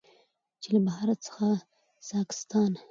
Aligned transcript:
چې 0.61 0.69
له 0.75 0.79
بهارت 0.85 1.19
څخه 1.27 1.47
ساکستان، 2.09 2.71